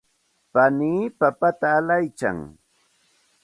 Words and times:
panii 0.53 1.01
papata 1.19 1.67
allaykan. 1.77 2.37